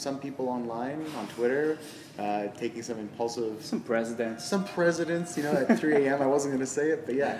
[0.00, 1.78] some people online on Twitter
[2.18, 4.44] uh, taking some impulsive Some presidents.
[4.44, 6.20] some presidents, you know, at 3 a.m.
[6.20, 7.38] I wasn't going to say it, but yeah.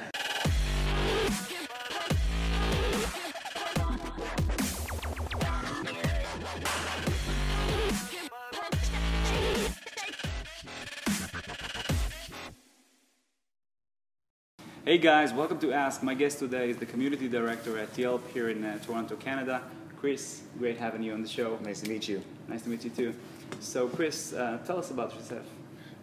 [14.85, 16.03] Hey guys, welcome to Ask.
[16.03, 19.63] My guest today is the community director at Yelp here in uh, Toronto, Canada.
[20.05, 21.59] Chris, great having you on the show.
[21.63, 22.23] Nice to meet you.
[22.47, 23.15] Nice to meet you too.
[23.61, 25.47] So, Chris, uh, tell us about yourself.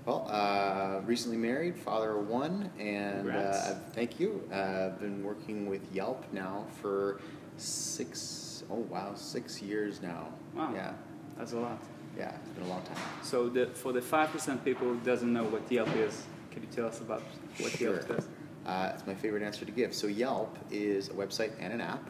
[0.07, 4.41] Well, uh, recently married, father of one, and uh, thank you.
[4.51, 7.21] Uh, I've been working with Yelp now for
[7.57, 10.29] six, oh wow, six years now.
[10.55, 10.71] Wow.
[10.73, 10.93] Yeah,
[11.37, 11.79] That's a lot.
[12.17, 12.97] yeah, it's been a long time.
[13.21, 16.87] So, the, for the 5% people who doesn't know what Yelp is, can you tell
[16.87, 17.21] us about
[17.59, 18.15] what Yelp Sure.
[18.15, 18.27] does?
[18.65, 19.93] Uh, it's my favorite answer to give.
[19.93, 22.09] So Yelp is a website and an app.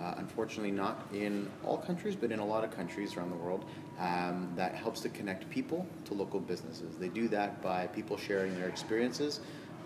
[0.00, 3.66] Uh, unfortunately, not in all countries, but in a lot of countries around the world,
[3.98, 6.96] um, that helps to connect people to local businesses.
[6.96, 9.40] They do that by people sharing their experiences,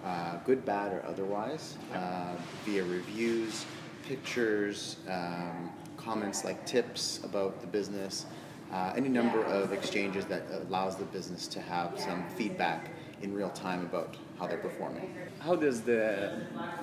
[0.04, 3.66] uh, good, bad, or otherwise, uh, via reviews,
[4.06, 8.26] pictures, um, comments like tips about the business,
[8.72, 12.90] uh, any number of exchanges that allows the business to have some feedback
[13.22, 15.14] in real time about how they're performing.
[15.40, 16.40] How does the,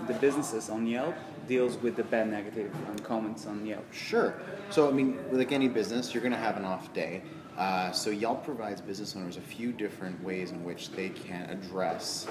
[0.08, 1.16] the businesses on Yelp
[1.48, 2.72] deals with the bad negative
[3.04, 3.92] comments on Yelp?
[3.92, 4.36] Sure.
[4.70, 7.24] So, I mean, like any business, you're going to have an off day.
[7.58, 12.26] Uh, so, Yelp provides business owners a few different ways in which they can address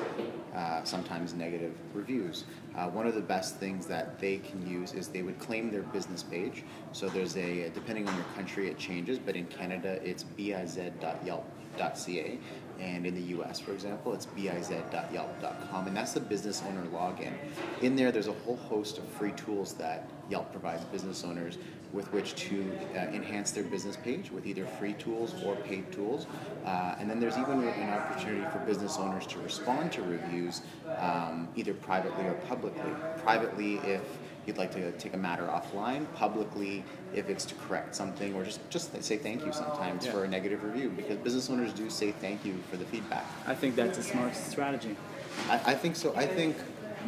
[0.55, 2.45] uh, sometimes negative reviews.
[2.75, 5.83] Uh, one of the best things that they can use is they would claim their
[5.83, 6.65] business page.
[6.93, 10.99] So, there's a, depending on your country, it changes, but in Canada, it's biz.yelp.ca.
[12.81, 15.87] And in the US, for example, it's biz.yelp.com.
[15.87, 17.33] And that's the business owner login.
[17.83, 21.59] In there, there's a whole host of free tools that Yelp provides business owners
[21.93, 26.27] with which to uh, enhance their business page with either free tools or paid tools.
[26.65, 30.63] Uh, and then there's even an opportunity for business owners to respond to reviews
[30.99, 32.93] um, either privately or publicly.
[33.19, 34.03] Privately, if
[34.47, 36.85] you'd like to take a matter offline, publicly,
[37.15, 40.13] if it's to correct something or just, just say thank you sometimes Yeah.
[40.13, 43.25] for a negative review because business owners do say thank you for the feedback.
[43.47, 44.97] I think that's a smart strategy.
[45.49, 46.15] I, I think so.
[46.17, 46.57] I think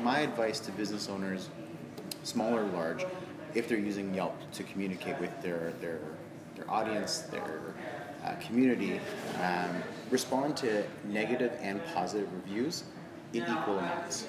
[0.03, 1.49] my advice to business owners,
[2.23, 3.05] small or large,
[3.55, 5.99] if they're using Yelp to communicate with their their
[6.57, 7.75] their audience, their
[8.25, 9.01] uh, community,
[9.43, 12.85] um, respond to negative and positive reviews
[13.33, 14.29] in equal amounts.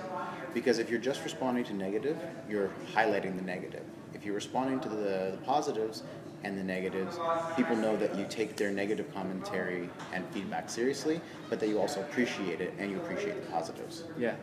[0.54, 2.18] Because if you're just responding to negative,
[2.50, 3.84] you're highlighting the negative.
[4.14, 6.04] If you're responding to the, the positives
[6.44, 7.18] and the negatives,
[7.56, 12.02] people know that you take their negative commentary and feedback seriously, but that you also
[12.02, 14.04] appreciate it and you appreciate the positives.
[14.18, 14.36] Yeah.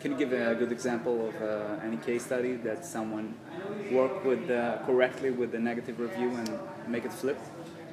[0.00, 3.34] Can you give a good example of uh, any case study that someone
[3.90, 7.38] worked with uh, correctly with the negative review and make it flip?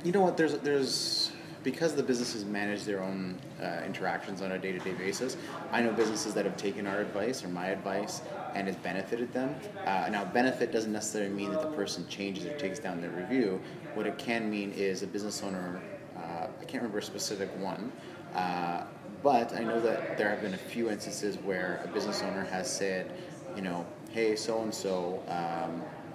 [0.04, 0.38] You know what?
[0.38, 1.27] There's there's
[1.68, 5.36] because the businesses manage their own uh, interactions on a day-to-day basis.
[5.70, 8.22] I know businesses that have taken our advice or my advice
[8.56, 9.54] and it's benefited them.
[9.86, 13.60] Uh, now, benefit doesn't necessarily mean that the person changes or takes down their review.
[13.96, 15.82] What it can mean is a business owner.
[16.16, 17.92] Uh, I can't remember a specific one.
[18.34, 18.86] Uh,
[19.22, 22.74] but I know that there have been a few instances where a business owner has
[22.74, 23.12] said,
[23.58, 25.22] you know, hey, so and so,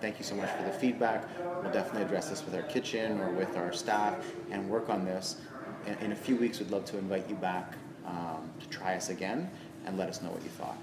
[0.03, 1.25] thank you so much for the feedback.
[1.63, 4.17] We'll definitely address this with our kitchen or with our staff
[4.51, 5.37] and work on this.
[5.87, 7.75] In, in a few weeks, we'd love to invite you back
[8.05, 9.49] um, to try us again
[9.87, 10.77] and let us know what you thought.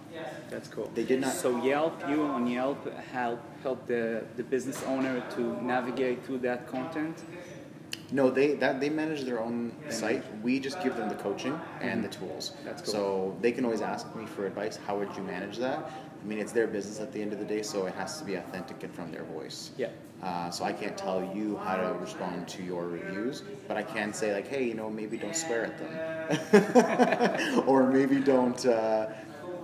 [0.49, 0.89] That's cool.
[0.95, 2.81] They did not- So Yelp, you on Yelp
[3.11, 7.15] help help the, the business owner to navigate through that content.
[8.11, 10.23] No, they that they manage their own site.
[10.41, 12.53] We just give them the coaching and the tools.
[12.65, 12.91] That's cool.
[12.93, 14.79] So they can always ask me for advice.
[14.87, 15.91] How would you manage that?
[16.21, 18.25] I mean, it's their business at the end of the day, so it has to
[18.25, 19.71] be authentic and from their voice.
[19.77, 19.89] Yeah.
[20.21, 24.13] Uh, so I can't tell you how to respond to your reviews, but I can
[24.13, 29.07] say like, hey, you know, maybe don't swear at them, or maybe don't, uh,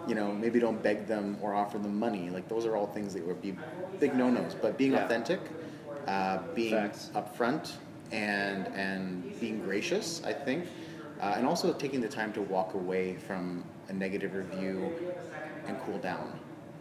[0.07, 2.29] you know, maybe don't beg them or offer them money.
[2.29, 3.57] Like those are all things that would be
[3.99, 4.55] big no-nos.
[4.55, 5.03] But being Yeah.
[5.03, 5.41] authentic,
[6.07, 7.11] uh, being Facts.
[7.15, 7.73] upfront,
[8.13, 10.67] and and being gracious, I think,
[11.21, 14.93] uh, and also taking the time to walk away from a negative review
[15.67, 16.39] and cool down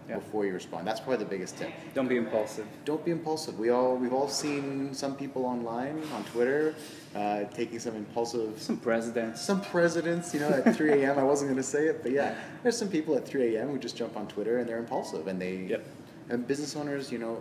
[0.08, 0.16] Yeah.
[0.16, 0.86] before you respond.
[0.86, 2.66] That's probably the biggest tip Don't be impulsive.
[2.84, 3.58] don't be impulsive.
[3.58, 6.74] We all we've all seen some people online on Twitter
[7.14, 8.60] uh, taking some impulsive.
[8.60, 9.40] Some presidents.
[9.40, 11.18] Some presidents, you know, at 3 a.m.
[11.18, 13.68] I wasn't going to say it, but yeah, there's some people at 3 a.m.
[13.68, 15.84] who just jump on Twitter and they're impulsive, and they Yep.
[16.30, 17.40] and business owners, you know,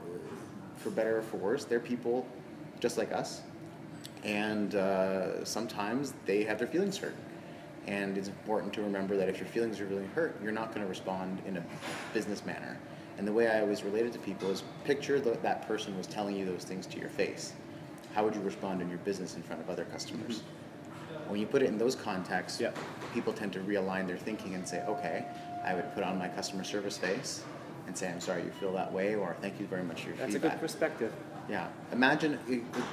[0.78, 2.26] for better or for worse, they're people
[2.80, 3.42] just like us,
[4.24, 7.16] and uh, sometimes they have their feelings hurt.
[7.88, 10.82] And it's important to remember that if your feelings are really hurt, you're not going
[10.82, 11.64] to respond in a
[12.14, 12.78] business manner.
[13.18, 16.08] And the way I always relate it to people is picture that that person was
[16.08, 17.54] telling you those things to your face.
[18.14, 20.40] how would you respond in your business in front of other customers?
[20.40, 21.32] Mm-hmm.
[21.32, 22.72] When you put it in those contexts, Yeah.
[23.12, 25.26] people tend to realign their thinking and say, okay,
[25.66, 27.44] I would put on my customer service face
[27.88, 30.18] and say, I'm sorry you feel that way, or thank you very much for your
[30.18, 31.12] That's a good perspective.
[31.50, 31.68] Yeah.
[31.92, 32.38] Imagine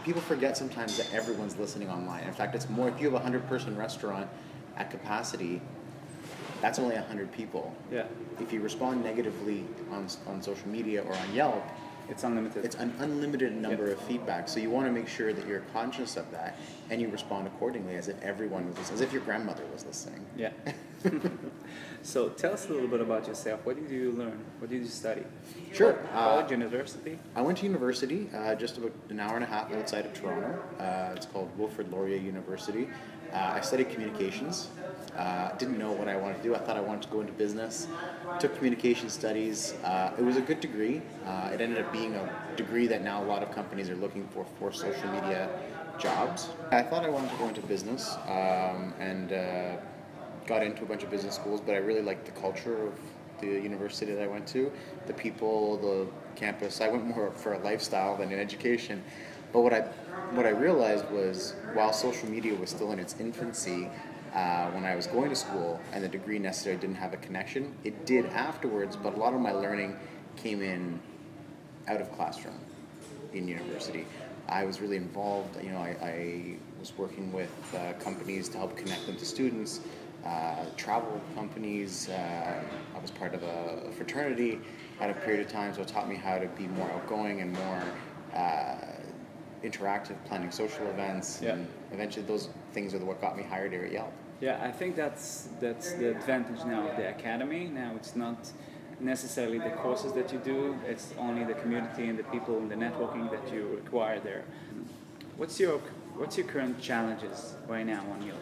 [0.04, 2.24] people forget sometimes that everyone's listening online.
[2.24, 4.28] In fact, it's more if you have a hundred person restaurant
[4.80, 5.60] at capacity,
[6.62, 7.74] that's only a hundred people.
[7.92, 8.04] Yeah,
[8.40, 11.62] If you respond negatively on on social media or on Yelp,
[12.08, 12.64] it's unlimited.
[12.64, 14.48] it's an unlimited number of feedback.
[14.48, 16.56] So you want to make sure that you're conscious of that
[16.90, 20.22] and you respond accordingly, as if everyone was listening, as if your grandmother was listening.
[20.36, 20.50] yeah.
[22.02, 23.60] so tell us a little bit about yourself.
[23.64, 24.38] What did you learn?
[24.58, 25.22] What did you study?
[25.72, 25.94] Sure.
[26.12, 27.14] College, Uh, university.
[27.36, 30.52] I went to university uh, just about an hour and a half outside of Toronto.
[30.78, 32.84] Uh, it's called Wilfrid Laurier University.
[33.32, 34.68] Uh, I studied communications.
[35.16, 36.54] Uh, didn't know what I wanted to do.
[36.54, 37.86] I thought I wanted to go into business.
[38.38, 39.74] Took communication studies.
[39.84, 41.02] Uh, it was a good degree.
[41.26, 44.26] Uh, it ended up being a degree that now a lot of companies are looking
[44.28, 45.48] for for social media
[45.98, 46.48] jobs.
[46.70, 49.76] I thought I wanted to go into business um, and uh,
[50.46, 52.94] got into a bunch of business schools, but I really liked the culture of
[53.40, 54.70] the university that I went to,
[55.06, 56.06] the people, the
[56.36, 56.80] campus.
[56.80, 59.02] I went more for a lifestyle than an education.
[59.52, 59.82] But what I
[60.32, 63.88] what I realized was while social media was still in its infancy,
[64.34, 67.74] uh, when I was going to school and the degree necessarily didn't have a connection,
[67.84, 68.96] it did afterwards.
[68.96, 69.96] But a lot of my learning
[70.36, 71.00] came in
[71.88, 72.60] out of classroom
[73.32, 74.06] in university.
[74.48, 75.62] I was really involved.
[75.62, 79.80] You know, I, I was working with uh, companies to help connect them to students,
[80.24, 82.08] uh, travel companies.
[82.08, 82.62] Uh,
[82.94, 84.60] I was part of a fraternity
[85.00, 87.52] at a period of time, so it taught me how to be more outgoing and
[87.52, 87.82] more
[88.34, 88.76] uh,
[89.62, 91.40] interactive, planning social events.
[91.42, 91.52] Yeah.
[91.52, 94.12] And eventually, those things are what got me hired here at Yelp.
[94.40, 97.66] Yeah, I think that's that's the advantage now of the academy.
[97.66, 98.50] Now it's not
[98.98, 102.74] necessarily the courses that you do; it's only the community and the people and the
[102.74, 104.44] networking that you require there.
[105.36, 105.80] What's your
[106.16, 108.40] what's your current challenges right now on Yelp?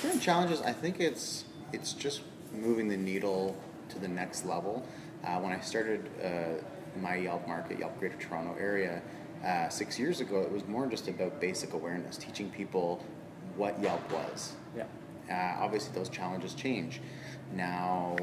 [0.00, 2.22] Current challenges, I think it's it's just
[2.52, 3.56] moving the needle
[3.90, 4.86] to the next level.
[5.22, 9.02] Uh, when I started uh, my Yelp market, Yelp Greater Toronto area,
[9.44, 13.04] uh, six years ago, it was more just about basic awareness, teaching people
[13.56, 14.52] what Yelp was.
[14.76, 14.84] Yeah.
[15.30, 17.00] Uh, obviously, those challenges change.
[17.54, 18.16] Now,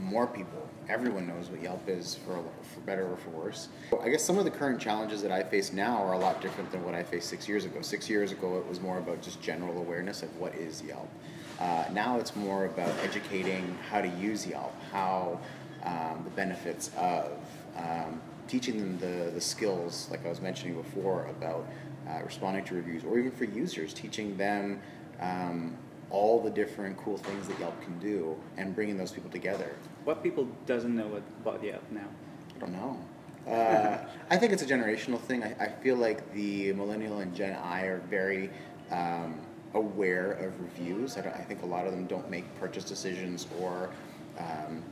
[0.00, 2.42] more people, everyone knows what Yelp is for,
[2.74, 3.68] for better or for worse.
[4.00, 6.70] I guess some of the current challenges that I face now are a lot different
[6.70, 7.80] than what I faced six years ago.
[7.82, 11.08] Six years ago, it was more about just general awareness of what is Yelp.
[11.60, 15.38] Uh, now it's more about educating how to use Yelp, how
[15.84, 17.32] um, the benefits of
[17.76, 21.66] um, teaching them the, the skills, like I was mentioning before, about
[22.08, 24.80] uh, responding to reviews, or even for users, teaching them
[25.20, 25.76] um,
[26.10, 29.74] all the different cool things that Yelp can do and bringing those people together.
[30.04, 32.08] What people doesn't know about Yelp now?
[32.56, 32.98] I don't know.
[33.50, 33.98] Uh,
[34.30, 35.42] I think it's a generational thing.
[35.42, 38.50] I, I feel like the millennial and Gen I are very
[38.90, 39.40] um,
[39.74, 41.16] aware of reviews.
[41.16, 43.90] I, don't, I think a lot of them don't make purchase decisions or
[44.38, 44.82] um,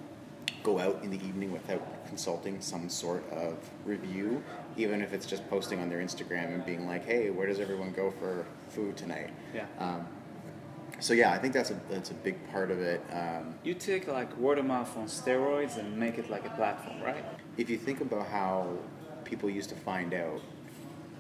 [0.62, 4.42] go out in the evening without consulting some sort of review,
[4.76, 7.92] even if it's just posting on their Instagram and being like, "Hey, where does everyone
[7.92, 9.66] go for food tonight?" Yeah.
[9.78, 10.06] Um,
[10.98, 13.00] so yeah, I think that's a that's a big part of it.
[13.12, 17.00] Um, You take like word of mouth on steroids and make it like a platform,
[17.02, 17.24] right?
[17.56, 18.66] if you think about how
[19.24, 20.40] people used to find out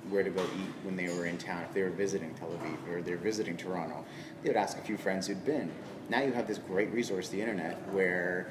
[0.08, 2.88] where to go eat when they were in town, if they were visiting Tel Aviv
[2.92, 4.04] or they're visiting Toronto,
[4.42, 5.70] they would ask a few friends who'd been.
[6.08, 8.50] Now you have this great resource, the internet, where,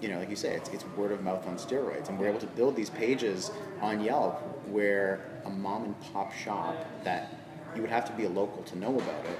[0.00, 2.08] you know, like you say, it's, it's word of mouth on steroids.
[2.08, 3.50] And we're able to build these pages
[3.80, 7.34] on Yelp where a mom and pop shop that
[7.74, 9.38] you would have to be a local to know about it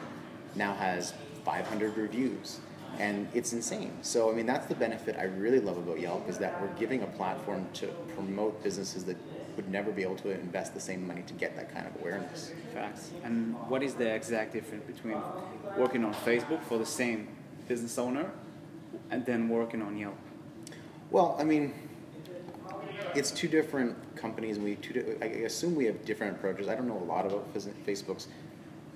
[0.54, 2.60] now has 500 reviews
[2.98, 6.38] and it's insane so i mean that's the benefit i really love about yelp is
[6.38, 9.16] that we're giving a platform to promote businesses that
[9.56, 12.52] would never be able to invest the same money to get that kind of awareness
[12.78, 13.10] Facts.
[13.24, 15.20] And what is the exact difference between
[15.76, 17.28] working on Facebook for the same
[17.66, 18.30] business owner
[19.10, 20.16] and then working on Yelp?
[21.10, 21.72] Well i mean
[23.14, 26.88] it's two different companies and we two i assume we have different approaches i don't
[26.88, 28.28] know a lot about facebook's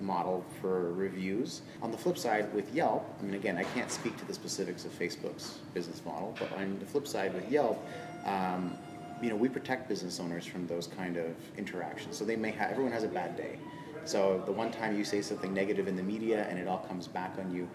[0.02, 1.62] model for reviews.
[1.80, 4.84] On the flip side, with Yelp, I mean, again, I can't speak to the specifics
[4.84, 7.82] of Facebook's business model, but on the flip side, with Yelp,
[8.24, 8.76] um,
[9.22, 12.16] you know, we protect business owners from those kind of interactions.
[12.16, 13.58] So they may have, everyone has a bad day.
[14.04, 17.06] So the one time you say something negative in the media and it all comes
[17.06, 17.68] back on you,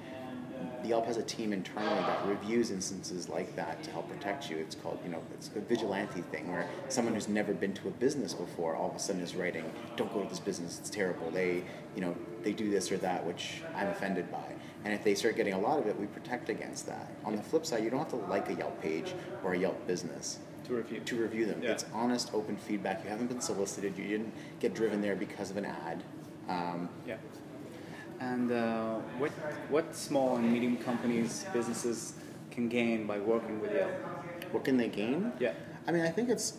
[0.84, 4.58] Yelp has a team internally that reviews instances like that to help protect you.
[4.58, 7.92] It's called, you know, it's a vigilante thing where someone who's never been to a
[7.92, 9.66] business before all of a sudden is writing,
[9.98, 11.30] "Don't go to this business; it's terrible.
[11.32, 11.64] They,
[11.96, 14.54] you know, they do this or that, which I'm offended by."
[14.86, 17.12] And if they start getting a lot of it, we protect against that.
[17.26, 19.86] On the flip side, you don't have to like a Yelp page or a Yelp
[19.88, 21.02] business To review.
[21.02, 21.62] to review them.
[21.62, 21.72] Yeah.
[21.72, 23.04] It's honest, open feedback.
[23.04, 23.98] You haven't been solicited.
[23.98, 26.04] You didn't get driven there because of an ad.
[26.48, 27.18] Um, Yeah.
[28.20, 29.32] And uh, what
[29.70, 32.14] what small and medium companies, businesses
[32.52, 33.92] can gain by working with Yelp?
[34.52, 35.32] what can they gain?
[35.40, 35.54] Yeah.
[35.88, 36.58] I mean, I think it's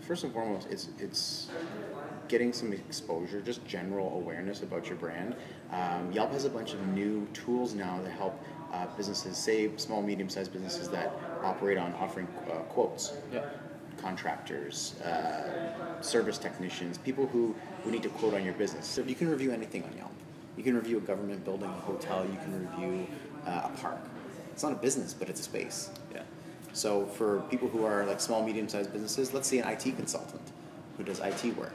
[0.00, 1.48] first and foremost, it's it's
[2.28, 5.34] getting some exposure, just general awareness about your brand.
[5.70, 10.02] Um, Yelp has a bunch of new tools now that help uh, businesses, say small,
[10.02, 13.12] medium-sized businesses that operate on offering uh, quotes.
[13.32, 13.44] Yeah.
[13.98, 18.86] Contractors, uh, service technicians, people who, who need to quote on your business.
[18.86, 20.12] So you can review anything on Yelp.
[20.56, 22.24] You can review a government building, a hotel.
[22.24, 23.06] You can review
[23.46, 24.00] uh, a park.
[24.52, 25.90] It's not a business, but it's a space.
[26.12, 26.22] Yeah.
[26.72, 30.42] So for people who are like small, medium-sized businesses, let's say an IT consultant
[30.96, 31.74] who does IT work.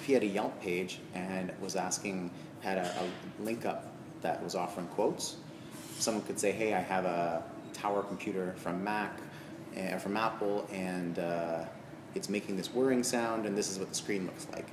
[0.00, 2.30] If he had a Yelp page and was asking,
[2.60, 3.92] had a, a link up
[4.22, 5.36] that was offering quotes,
[5.98, 7.42] someone could say, "Hey, I have a
[7.72, 9.18] tower computer from Mac,
[9.76, 11.64] uh, from Apple, and uh,
[12.14, 14.66] it's making this whirring sound, and this is what the screen looks like."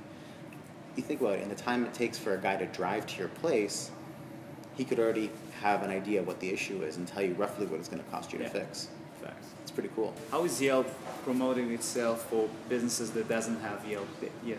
[0.96, 3.18] You think about it, and the time it takes for a guy to drive to
[3.18, 3.90] your place,
[4.76, 7.80] he could already have an idea what the issue is and tell you roughly what
[7.80, 8.88] it's going to cost you to fix.
[9.22, 9.48] Facts.
[9.62, 10.14] It's pretty cool.
[10.30, 10.86] How is Yelp
[11.24, 14.08] promoting itself for businesses that doesn't have Yelp
[14.44, 14.58] yet?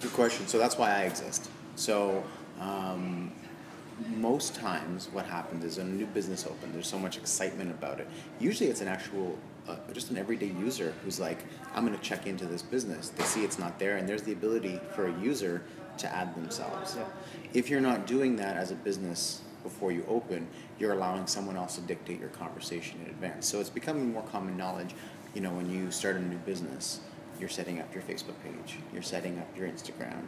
[0.00, 0.46] Good question.
[0.46, 1.50] So that's why I exist.
[1.76, 2.22] So
[2.60, 3.32] um,
[4.16, 8.00] most times, what happens is when a new business opens, there's so much excitement about
[8.00, 8.08] it.
[8.40, 11.38] Usually, it's an actual, uh, just an everyday user who's like,
[11.74, 14.32] "I'm going to check into this business." They see it's not there, and there's the
[14.32, 15.62] ability for a user
[15.98, 16.96] to add themselves.
[16.96, 17.04] Yeah.
[17.52, 20.48] If you're not doing that as a business before you open,
[20.78, 23.46] you're allowing someone else to dictate your conversation in advance.
[23.46, 24.94] So it's becoming more common knowledge.
[25.34, 27.00] You know, when you start a new business,
[27.40, 30.22] you're setting up your Facebook page, you're setting up your Instagram.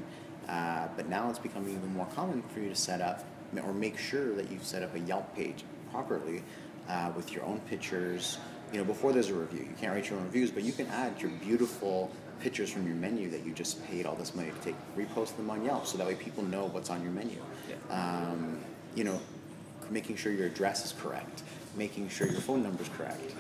[0.49, 3.25] Uh, but now it's becoming even more common for you to set up
[3.61, 6.43] or make sure that you've set up a Yelp page properly
[6.89, 8.39] uh, with your own pictures.
[8.73, 10.87] You know, before there's a review, you can't write your own reviews, but you can
[10.89, 12.11] add your beautiful
[12.41, 15.49] pictures from your menu that you just paid all this money to take, repost them
[15.51, 17.39] on Yelp, so that way people know what's on your menu.
[17.69, 17.77] Yeah.
[17.95, 18.59] Um,
[18.95, 19.21] you know,
[19.91, 21.43] making sure your address is correct,
[21.77, 23.35] making sure your phone number is correct.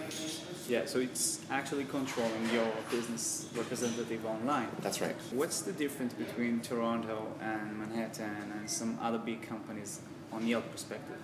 [0.68, 4.68] Yeah, so it's actually controlling your business representative online.
[4.80, 5.14] That's right.
[5.32, 10.00] What's the difference between Toronto and Manhattan and some other big companies
[10.32, 11.20] on Yelp perspective?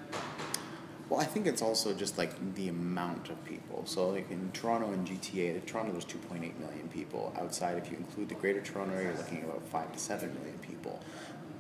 [1.09, 3.83] Well, I think it's also just like the amount of people.
[3.85, 7.35] So, like in Toronto and GTA, in Toronto there's 2.8 million people.
[7.39, 10.33] Outside, if you include the Greater Toronto area, you're looking at about five to seven
[10.35, 11.01] million people.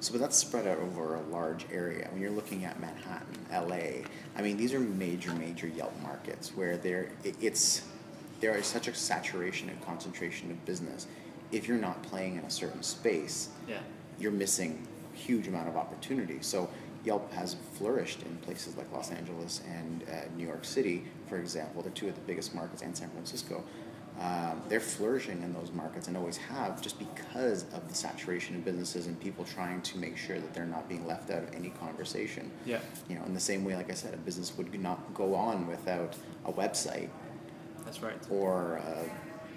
[0.02, 2.08] So, but that's spread out over a large area.
[2.10, 4.02] When you're looking at Manhattan, LA,
[4.36, 7.82] I mean, these are major, major Yelp markets where there it- it's
[8.40, 11.06] there is such a saturation and concentration of business.
[11.52, 13.78] If you're not playing in a certain space, Yeah.
[14.18, 16.38] you're missing a huge amount of opportunity.
[16.40, 16.68] So
[17.04, 21.80] Yelp has flourished in places like Los Angeles and uh, New York City, for example.
[21.82, 23.62] They're two of the biggest markets, and San Francisco.
[24.20, 28.64] Um, they're flourishing in those markets and always have, just because of the saturation of
[28.64, 31.70] businesses and people trying to make sure that they're not being left out of any
[31.70, 32.50] conversation.
[32.66, 32.80] Yeah.
[33.08, 35.66] You know, in the same way, like I said, a business would not go on
[35.66, 36.14] without
[36.44, 37.08] a website
[37.84, 38.14] That's right.
[38.30, 39.10] or a,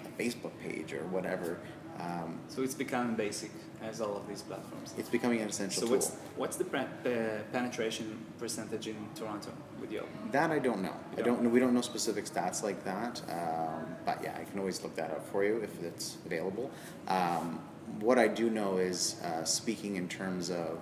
[0.06, 1.58] a Facebook page or whatever.
[1.98, 3.50] Um, So it's becoming basic
[3.82, 4.94] as all of these platforms.
[4.98, 5.96] it's becoming an essential So tool.
[5.96, 8.06] what's what's the pre- uh, penetration
[8.38, 9.50] percentage in Toronto
[9.80, 10.08] with Yelp?
[10.32, 10.92] That I don't know.
[11.12, 11.42] I You don't don't?
[11.44, 11.50] know.
[11.50, 13.22] We don't know specific stats like that.
[13.28, 16.70] Um, but yeah, I can always look that up for you if it's available.
[17.08, 17.60] Um,
[18.00, 20.80] what I do know is uh, speaking in terms of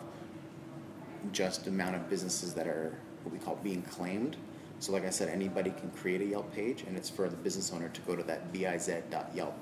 [1.33, 4.37] just amount of businesses that are what we call being claimed.
[4.81, 7.73] So, like I said, anybody can create a Yelp page, and it's for the business
[7.73, 9.55] owner to go to that biz.yelp.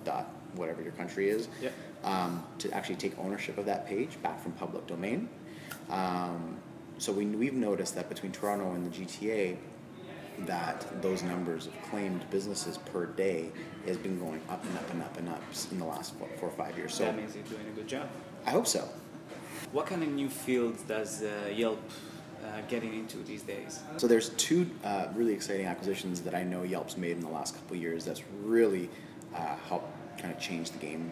[0.54, 1.70] whatever your country is, Yeah.
[2.04, 5.28] um, to actually take ownership of that page back from public domain.
[5.90, 6.56] Um,
[6.98, 9.56] so we, we've noticed that between Toronto and the GTA,
[10.46, 13.50] that those numbers of claimed businesses per day
[13.86, 16.48] has been going up and up and up and up in the last four, four
[16.48, 16.94] or five years.
[16.94, 18.08] So that means you're doing a good job.
[18.46, 18.88] I hope so.
[19.72, 21.80] What kind of new fields does uh, Yelp
[22.44, 23.80] uh, getting into these days?
[23.98, 27.54] So there's two uh, really exciting acquisitions that I know Yelp's made in the last
[27.54, 28.88] couple of years that's really
[29.34, 29.90] uh, helped
[30.22, 31.10] kind of change the game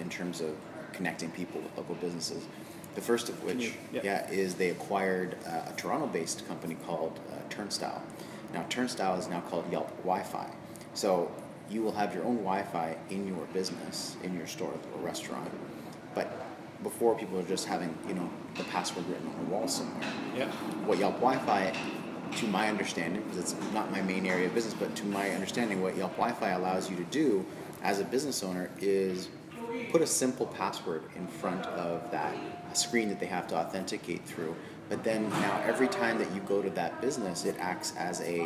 [0.00, 0.54] in terms of
[0.92, 2.44] connecting people with local businesses.
[2.94, 4.00] The first of which, yeah.
[4.04, 8.00] yeah, is they acquired uh, a Toronto-based company called uh, Turnstyle.
[8.52, 10.48] Now Turnstyle is now called Yelp Wi-Fi.
[10.94, 11.30] So
[11.70, 15.50] you will have your own Wi-Fi in your business, in your store or restaurant,
[16.14, 16.46] but
[16.82, 20.08] before people were just having you know the password written on a wall somewhere.
[20.36, 20.50] Yeah.
[20.86, 21.72] What Yelp Wi-Fi,
[22.36, 25.82] to my understanding, because it's not my main area of business, but to my understanding,
[25.82, 27.44] what Yelp Wi-Fi allows you to do
[27.84, 29.28] as a business owner is
[29.92, 32.34] put a simple password in front of that
[32.72, 34.56] screen that they have to authenticate through.
[34.88, 38.40] But then now every time that you go to that business, it acts as a,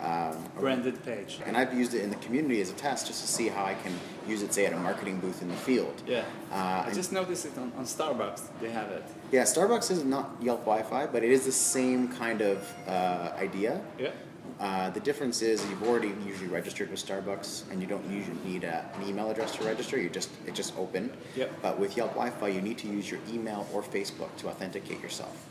[0.00, 1.40] um, Branded page.
[1.44, 3.74] and I've used it in the community as a test just to see how I
[3.74, 3.92] can
[4.26, 6.02] use it, say, at a marketing booth in the field.
[6.06, 6.24] Yeah.
[6.50, 8.42] Uh, I just noticed it on, on Starbucks.
[8.60, 9.04] They have it.
[9.32, 13.82] Yeah, Starbucks is not Yelp Wi-Fi, but it is the same kind of uh, idea.
[13.98, 14.12] Yeah.
[14.62, 18.62] Uh, the difference is you've already usually registered with Starbucks, and you don't usually need
[18.62, 20.00] a, an email address to register.
[20.00, 21.12] You just it just open.
[21.34, 21.50] Yep.
[21.60, 25.48] But with Yelp Wi-Fi, you need to use your email or Facebook to authenticate yourself.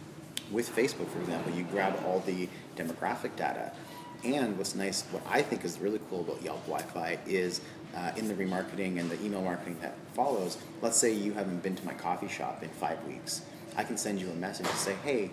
[0.50, 3.74] With Facebook, for example, you grab all the demographic data,
[4.24, 7.60] and what's nice, what I think is really cool about Yelp Wi-Fi is
[7.94, 10.58] uh, in the remarketing and the email marketing that follows.
[10.82, 13.42] Let's say you haven't been to my coffee shop in five weeks.
[13.76, 15.32] I can send you a message and say, hey,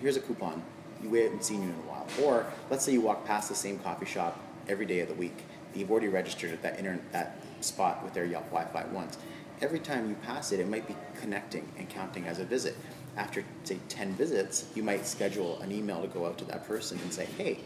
[0.00, 0.62] here's a coupon.
[1.02, 2.06] We haven't seen you in a while.
[2.22, 5.44] Or let's say you walk past the same coffee shop every day of the week.
[5.74, 9.18] You've already registered at that internet that spot with their Yelp Wi-Fi once.
[9.60, 12.76] Every time you pass it, it might be connecting and counting as a visit.
[13.16, 16.98] After say ten visits, you might schedule an email to go out to that person
[17.00, 17.58] and say, "Hey,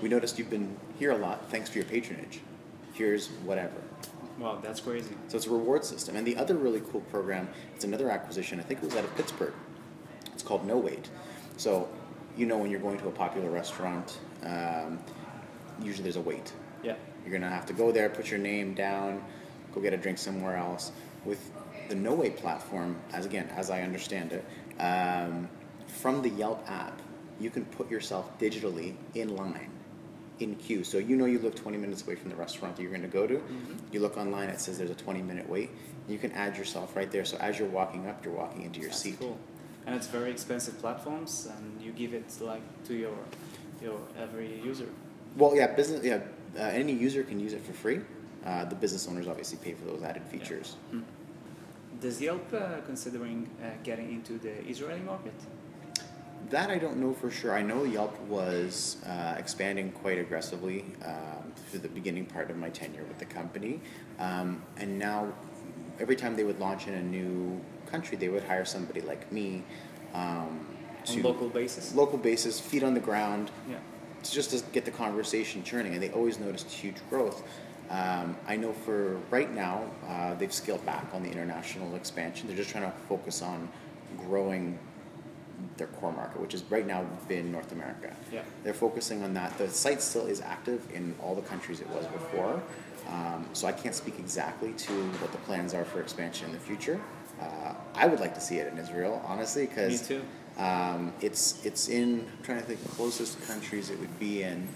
[0.00, 1.50] we noticed you've been here a lot.
[1.50, 2.40] Thanks for your patronage.
[2.94, 3.74] Here's whatever."
[4.38, 5.14] Wow, that's crazy.
[5.28, 6.16] So it's a reward system.
[6.16, 8.58] And the other really cool program, it's another acquisition.
[8.58, 9.52] I think it was out of Pittsburgh.
[10.32, 11.06] It's called Nowait.
[11.58, 11.88] So
[12.40, 14.98] you know when you're going to a popular restaurant, um,
[15.82, 16.52] usually there's a wait.
[16.82, 16.94] Yeah.
[17.22, 19.22] You're gonna have to go there, put your name down,
[19.74, 20.90] go get a drink somewhere else.
[21.26, 21.52] With
[21.90, 24.44] the Nowait platform, as again as I understand it,
[24.80, 25.48] um,
[25.86, 27.02] from the Yelp app,
[27.38, 29.68] you can put yourself digitally in line,
[30.38, 30.82] in queue.
[30.82, 33.08] So you know you live 20 minutes away from the restaurant that you're going to
[33.08, 33.42] go to.
[33.92, 35.70] You look online, it says there's a 20 minute wait.
[36.08, 37.24] You can add yourself right there.
[37.26, 39.18] So as you're walking up, you're walking into your That's seat.
[39.18, 39.38] cool.
[39.86, 43.16] And it's very expensive platforms, and you give it like to your
[43.82, 44.86] your every user.
[45.36, 46.04] Well, yeah, business.
[46.04, 46.20] Yeah,
[46.58, 48.00] uh, any user can use it for free.
[48.44, 50.76] Uh, the business owners obviously pay for those added features.
[52.00, 55.34] Does Yelp uh, considering uh, getting into the Israeli market?
[56.48, 57.54] That I don't know for sure.
[57.54, 62.70] I know Yelp was uh, expanding quite aggressively um, through the beginning part of my
[62.70, 63.80] tenure with the company,
[64.18, 65.32] um, and now
[66.00, 67.60] every time they would launch in a new
[67.90, 69.62] country, they would hire somebody like me
[70.14, 70.66] um,
[71.08, 71.94] On to local basis?
[71.94, 73.76] local basis, feet on the ground, Yeah.
[74.22, 77.42] to just to get the conversation churning, and they always noticed huge growth.
[77.90, 82.46] Um, I know for right now, uh, they've scaled back on the international expansion.
[82.46, 83.68] They're just trying to focus on
[84.16, 84.78] growing
[85.76, 88.14] their core market, which is right now been North America.
[88.32, 88.42] Yeah.
[88.64, 89.56] They're focusing on that.
[89.58, 92.62] The site still is active in all the countries it was before,
[93.08, 96.60] um, so I can't speak exactly to what the plans are for expansion in the
[96.60, 97.00] future.
[97.40, 100.10] Uh, I would like to see it in Israel, honestly, because
[100.58, 104.68] um, it's it's in I'm trying to think the closest countries it would be in.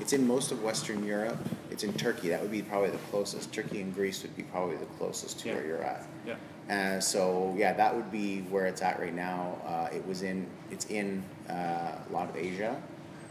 [0.00, 1.38] It's in most of Western Europe.
[1.70, 2.28] It's in Turkey.
[2.28, 3.52] That would be probably the closest.
[3.52, 5.54] Turkey and Greece would be probably the closest to Yeah.
[5.54, 6.06] where you're at.
[6.26, 6.36] Yeah.
[6.70, 9.56] Uh, so yeah, that would be where it's at right now.
[9.66, 12.80] Uh, it was in it's in uh, a lot of Asia,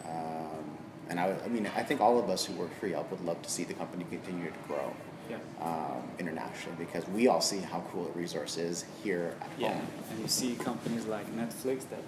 [0.05, 0.63] um,
[1.09, 3.41] and I, I mean I think all of us who work for Yelp would love
[3.43, 4.91] to see the company continue to grow
[5.29, 5.37] Yeah.
[5.61, 9.87] um, internationally because we all see how cool a resource is here at Yeah, home.
[10.11, 12.03] and you see companies like Netflix that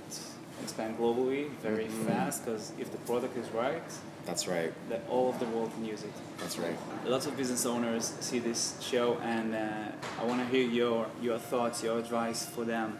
[0.64, 2.06] expand globally very Mhm.
[2.08, 3.82] fast because if the product is right,
[4.26, 4.72] That's right.
[4.90, 6.12] that all of the world can use it.
[6.40, 6.78] That's right.
[7.06, 11.40] Lots of business owners see this show, and uh, I want to hear your your
[11.40, 13.00] thoughts, your advice for them,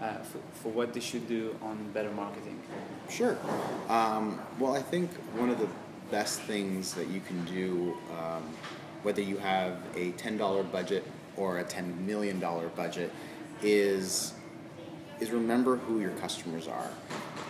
[0.00, 2.58] uh, for, for what they should do on better marketing.
[3.08, 3.36] Sure.
[3.88, 5.68] Um, well, I think one of the
[6.10, 8.42] best things that you can do, um,
[9.04, 11.04] whether you have a $10 budget
[11.36, 12.40] or a $10 million
[12.74, 13.12] budget,
[13.62, 14.32] is,
[15.20, 16.90] is remember who your customers are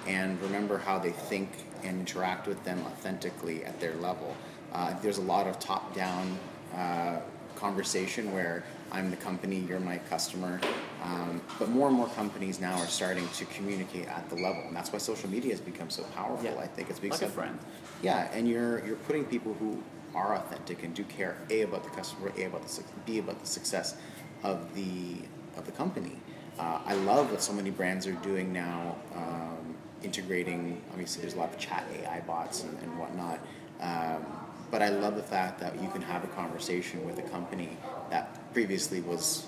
[0.07, 1.51] and remember how they think
[1.83, 4.37] and interact with them authentically at their level.
[4.73, 6.39] Uh, there's a lot of top down
[6.75, 7.21] uh,
[7.57, 10.61] conversation where I'm the company, you're my customer.
[11.03, 14.75] Um, but more and more companies now are starting to communicate at the level, and
[14.75, 16.45] that's why social media has become so powerful.
[16.45, 16.61] Yeah.
[16.61, 17.59] I think it's because Like a friend.
[18.03, 19.83] Yeah, and you're you're putting people who
[20.15, 23.47] are authentic and do care a about the customer, a about the b about the
[23.47, 23.97] success
[24.43, 25.17] of the
[25.57, 26.17] of the company.
[26.59, 30.81] Uh, I love what so many brands are doing now, um, integrating.
[30.93, 33.41] Obviously, there's a lot of chat AI bots and, and whatnot.
[33.81, 34.25] Um,
[34.71, 37.77] but I love the fact that you can have a conversation with a company
[38.11, 39.47] that previously was,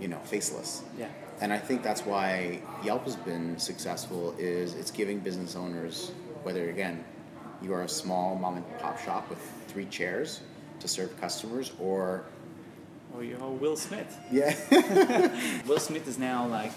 [0.00, 0.82] you know, faceless.
[0.98, 1.08] Yeah.
[1.40, 6.68] And I think that's why Yelp has been successful is it's giving business owners, whether
[6.70, 7.04] again,
[7.62, 10.40] you are a small mom and pop shop with three chairs
[10.80, 12.24] to serve customers or
[13.14, 14.18] or you or Will Smith.
[14.30, 14.54] Yeah.
[15.66, 16.72] Will Smith is now like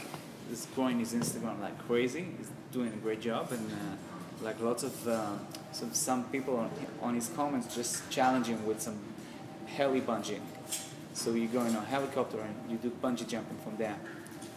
[0.51, 2.27] is growing his Instagram like crazy.
[2.37, 5.31] He's doing a great job, and uh, like lots of uh,
[5.71, 6.69] some some people on,
[7.01, 8.97] on his comments just challenging with some
[9.65, 10.39] heli bungee.
[11.13, 13.97] So you go in a helicopter and you do bungee jumping from there.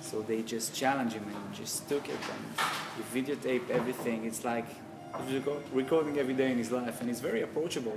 [0.01, 2.43] So they just challenge him and just took it and
[2.97, 4.25] you videotape everything.
[4.25, 4.67] It's like
[5.73, 7.97] recording every day in his life and he's very approachable.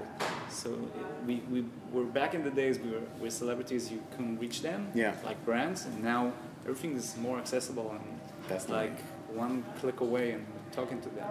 [0.50, 0.78] So
[1.26, 4.92] we, we were back in the days we were with celebrities you couldn't reach them
[4.94, 5.14] Yeah.
[5.26, 6.34] like brands and now
[6.66, 8.02] everything is more accessible and
[8.48, 9.00] That's like
[9.34, 11.28] one click away and talking to them.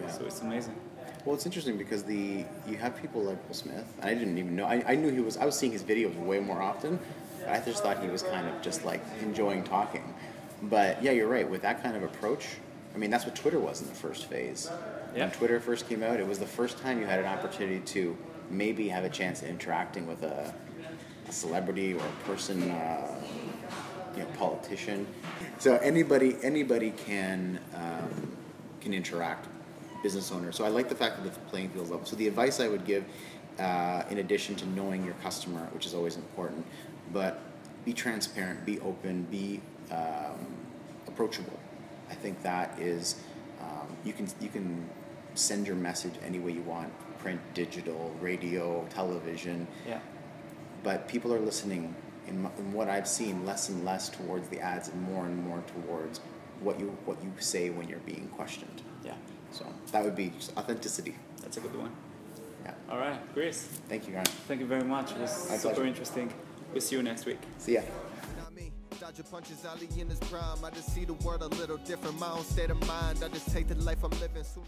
[0.00, 0.10] Yeah.
[0.10, 0.76] So it's amazing.
[1.24, 3.86] Well, it's interesting because the you have people like Will Smith.
[4.02, 4.64] I didn't even know.
[4.66, 5.36] I, I knew he was.
[5.36, 6.98] I was seeing his videos way more often.
[7.48, 10.02] I just thought he was kind of just like enjoying talking.
[10.62, 11.48] But yeah, you're right.
[11.48, 12.44] With that kind of approach,
[12.94, 14.68] I mean, that's what Twitter was in the first phase.
[15.14, 18.16] When Twitter first came out, it was the first time you had an opportunity to
[18.50, 20.54] maybe have a chance at interacting with a,
[21.28, 23.14] a celebrity or a person, uh,
[24.16, 25.06] you know, politician.
[25.58, 28.36] So anybody anybody can um,
[28.80, 29.48] can interact
[30.02, 30.50] business owner.
[30.50, 32.06] So I like the fact that the playing field level.
[32.06, 33.04] So the advice I would give,
[33.58, 36.66] uh, in addition to knowing your customer, which is always important,
[37.12, 37.40] but
[37.84, 40.46] be transparent, be open, be um,
[41.06, 41.58] approachable.
[42.10, 43.22] I think that is
[43.60, 44.88] um, you can you can
[45.34, 50.00] send your message any way you want, print, digital, radio, television Yeah.
[50.82, 51.94] but people are listening
[52.26, 55.36] in, m- in what I've seen less and less towards the ads and more and
[55.44, 56.20] more towards
[56.60, 58.82] what you what you say when you're being questioned.
[59.04, 59.14] Yeah.
[59.50, 61.16] So that would be just authenticity.
[61.40, 61.90] That's a good one.
[62.64, 62.74] Yeah.
[62.88, 63.64] All right, Chris.
[63.88, 64.26] Thank you, Aaron.
[64.46, 65.10] Thank you very much.
[65.12, 65.88] It was My super pleasure.
[65.88, 66.32] interesting.
[66.72, 67.40] We'll see you next week.
[67.58, 67.82] See ya.
[69.00, 70.64] Dodger punches Ali in his prime.
[70.64, 72.20] I just see the world a little different.
[72.20, 73.18] My own state of mind.
[73.24, 74.62] I just take the life I'm living soon.